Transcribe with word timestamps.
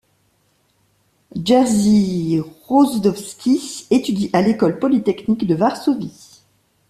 Jerzy 1.35 2.41
Rossudowski 2.67 3.85
étudie 3.91 4.31
à 4.33 4.41
l'école 4.41 4.79
polytechnique 4.79 5.45
de 5.45 5.53
Varsovie. 5.53 6.41